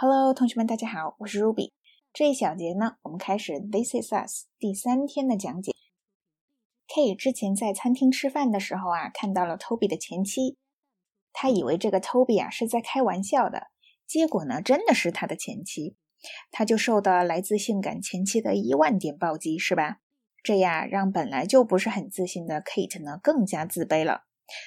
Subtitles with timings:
[0.00, 1.72] Hello，同学们，大家好，我是 Ruby。
[2.12, 5.72] 这一小节呢，我们开始 This is Us 第三天的讲解。
[6.86, 10.56] Kate 之前在餐厅吃饭的时候啊，看到了 Toby 的前妻，
[11.32, 13.70] 他以为这个 Toby 啊是在开玩笑的，
[14.06, 15.96] 结果呢，真的是他的前妻，
[16.52, 19.98] 他就受到来自性感前妻的一万点暴击，是吧？
[20.44, 24.22] 这样让本来就不是很自信的 Kate 呢更加自卑了，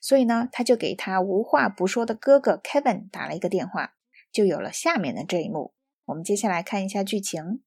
[0.00, 3.95] 所以呢，他就给他无话不说的哥哥 Kevin 打了一个电话。
[4.36, 5.72] 就有了下面的这一幕。
[6.04, 7.62] 我们接下来看一下剧情。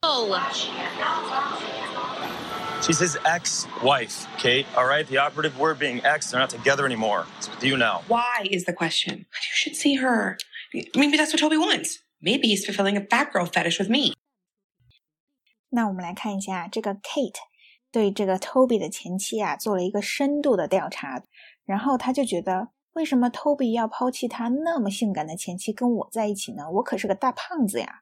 [0.00, 0.32] Oh.
[2.80, 4.64] She's his ex-wife, Kate.
[4.74, 6.30] All right, the operative word being ex.
[6.30, 7.26] They're not together anymore.
[7.38, 8.00] It's with you now.
[8.08, 9.26] Why is the question?
[9.26, 10.38] You should see her.
[10.72, 11.98] Maybe that's what Toby wants.
[12.22, 14.14] Maybe he's fulfilling a fat girl fetish with me.
[15.68, 17.36] 那我们来看一下这个 Kate
[17.92, 21.22] 对这个 Toby 的前妻啊做了一个深度的调查，
[21.66, 26.70] 然后他就觉得为什么 Toby 要抛弃他那么性感的前妻跟我在一起呢？
[26.70, 28.00] 我可是个大胖子呀！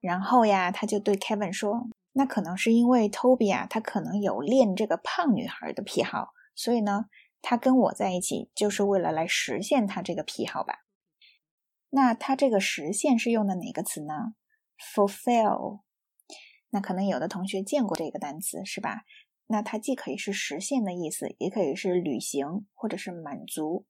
[0.00, 7.04] 然后呀，他就对 Kevin 说：“那可能是因为 Toby 啊，他可能有恋这个胖女孩的癖好，所以呢，
[7.42, 10.86] 他跟我在一起就是为了来实现他这个癖好吧？
[11.90, 14.32] 那他这个实现是用的哪个词呢
[14.78, 15.80] ？Fulfill。
[16.70, 19.02] 那可能有的同学见过这个单词是吧？
[19.48, 23.84] 那它既可以是实现的意思，也可以是履行或者是满足。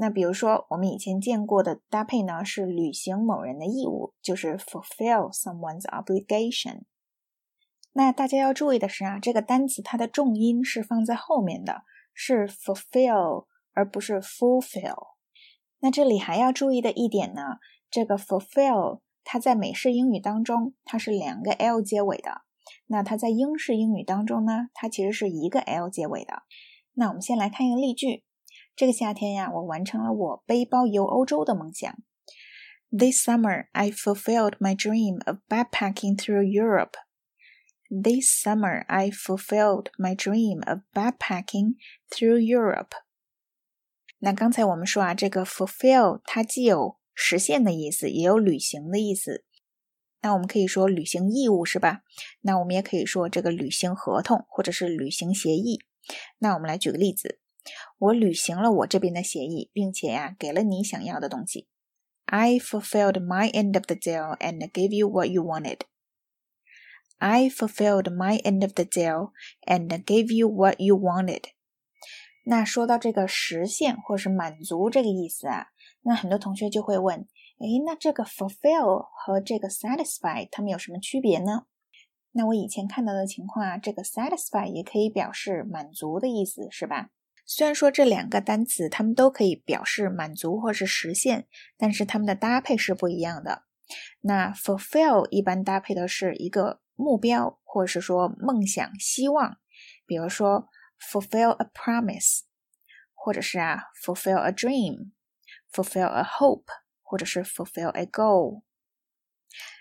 [0.00, 6.82] 那比如说，我们以前见过的搭配呢，是履行某人的义务，就是 fulfill someone's obligation。
[7.94, 11.82] 那大家要注意的是啊，这个单词它的重音是放在后面的，
[12.14, 15.14] 是 fulfill 而不是 fulfill。
[15.80, 17.58] 那这里还要注意的一点呢，
[17.90, 22.42] 这个 fulfill 它在美式英语当中它是两个 l 结尾的，
[22.86, 26.44] 那它在英式英语当中呢，它其实是一个 l 结尾的。
[26.94, 28.22] 那我们先来看一个例句。
[28.78, 31.92] 这个夏天呀，我完成了我背包游欧洲的梦想。
[32.96, 36.92] This summer, I fulfilled my dream of backpacking through Europe.
[37.90, 41.74] This summer, I fulfilled my dream of backpacking
[42.08, 42.90] through Europe.
[44.20, 49.44] 那刚才我们说啊，这个 fulfill 它既有实现的意思，也有履行的意思。
[50.22, 52.02] 那我们可以说履行义务是吧？
[52.42, 55.80] 那我们也可以说这个履行合同或者是履行协议。
[56.38, 57.40] 那我们来举个例子。
[57.98, 61.68] 我履行了我这边的协议，并且呀，给了你想要的东西。
[62.26, 65.80] I fulfilled my end of the deal and gave you what you wanted.
[67.16, 69.32] I fulfilled my end of the deal
[69.66, 71.44] and gave you what you wanted.
[72.44, 75.68] 那说到这个实现或是满足这个意思啊，
[76.02, 77.26] 那很多同学就会问：
[77.58, 81.66] 诶，那这个 fulfill 和这个 satisfy 它们有什么区别呢？
[82.32, 87.10] 那我以前看到的情况啊，这个 satisfy 也可以表示满足的意思，是吧？
[87.50, 91.48] 虽然说这两个单词它们都可以表示满足或是实现，
[91.78, 93.62] 但是它们的搭配是不一样的。
[94.20, 99.56] 那 fulfill 一般搭配的是一个目标，或者是说梦想、希望，
[100.06, 100.68] 比如说
[101.10, 102.40] fulfill a promise，
[103.14, 106.66] 或者是啊 fulfill a dream，fulfill a hope，
[107.00, 108.60] 或者是 fulfill a goal。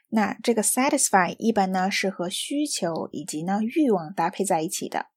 [0.07, 5.07] 那这个 satisfy 一般呢是和需求以及呢欲望搭配在一起的，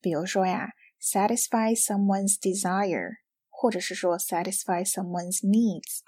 [0.00, 0.68] 比如说呀。
[1.06, 3.18] Satisfy someone's desire，
[3.48, 6.00] 或者是说 satisfy someone's needs。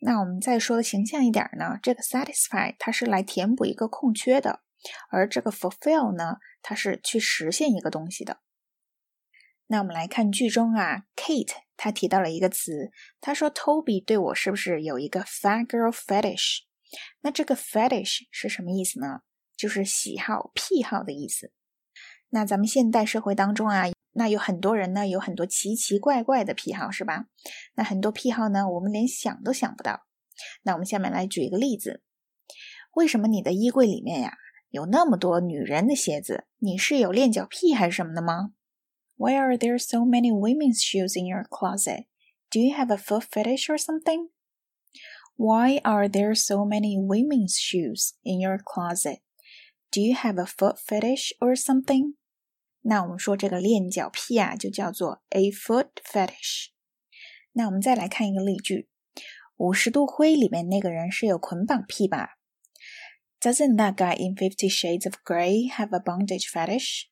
[0.00, 4.62] 那我们再说的形象一点呢，这个 satisfy 它是来填补一个空缺的，
[5.10, 8.40] 而这个 fulfill 呢，它是去实现一个东西的。
[9.66, 12.90] 那我们来看剧中啊，Kate 她提到了一个词，
[13.20, 16.60] 她说 Toby 对我是不是有一个 fat girl fetish？
[17.20, 19.20] 那这个 fetish 是什么意思呢？
[19.54, 21.52] 就是喜好、癖好的意思。
[22.30, 27.26] 那咱们现代社会当中啊，那有很多人呢，有很多奇奇怪怪的癖好，是吧？
[27.74, 30.06] 那很多癖好呢，我们连想都想不到。
[30.62, 32.02] 那我们下面来举一个例子：
[32.94, 34.36] 为什么你的衣柜里面呀
[34.70, 36.46] 有那么多女人的鞋子？
[36.58, 38.52] 你是有练脚癖还是什么的吗
[39.16, 42.06] ？Why are there so many women's shoes in your closet?
[42.50, 44.30] Do you have a foot fetish or something?
[45.36, 49.20] Why are there so many women's shoes in your closet?
[49.90, 52.14] Do you have a foot fetish or something?
[52.82, 56.68] 那我们说这个练脚癖啊，就叫做 a foot fetish。
[57.52, 58.88] 那我们再来看一个例句：
[59.56, 62.38] 五十度灰里面那个人是有捆绑癖吧
[63.40, 67.08] ？Doesn't that guy in Fifty Shades of Grey have a bondage fetish?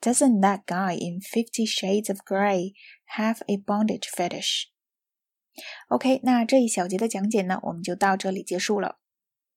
[0.00, 2.72] Doesn't that guy in Fifty Shades of Grey
[3.16, 4.70] have a bondage fetish?
[5.88, 9.01] OK，那这一小节的讲解呢，我们就到这里结束了。